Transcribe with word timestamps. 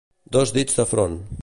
Dos 0.37 0.53
dits 0.55 0.79
de 0.81 0.87
front. 0.95 1.19